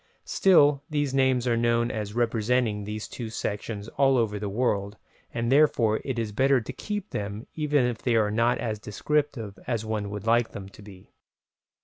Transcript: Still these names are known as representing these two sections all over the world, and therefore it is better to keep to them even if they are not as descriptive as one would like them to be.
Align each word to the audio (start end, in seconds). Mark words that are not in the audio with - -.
Still 0.25 0.81
these 0.89 1.13
names 1.13 1.45
are 1.47 1.55
known 1.55 1.91
as 1.91 2.15
representing 2.15 2.85
these 2.85 3.07
two 3.07 3.29
sections 3.29 3.87
all 3.87 4.17
over 4.17 4.39
the 4.39 4.49
world, 4.49 4.97
and 5.31 5.51
therefore 5.51 6.01
it 6.03 6.17
is 6.17 6.31
better 6.31 6.59
to 6.59 6.73
keep 6.73 7.11
to 7.11 7.17
them 7.19 7.45
even 7.53 7.85
if 7.85 7.99
they 8.01 8.15
are 8.15 8.31
not 8.31 8.57
as 8.57 8.79
descriptive 8.79 9.59
as 9.67 9.85
one 9.85 10.09
would 10.09 10.25
like 10.25 10.53
them 10.53 10.69
to 10.69 10.81
be. 10.81 11.13